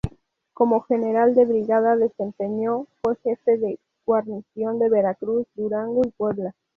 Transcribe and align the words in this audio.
Como 0.53 0.81
general 0.81 1.35
de 1.35 1.45
brigada 1.45 1.95
desempeñó 1.95 2.87
fue 3.03 3.17
jefe 3.23 3.59
de 3.59 3.79
guarnición 4.03 4.79
de 4.79 4.89
Veracruz, 4.89 5.45
Durango 5.53 6.01
y 6.03 6.09
Puebla. 6.09 6.55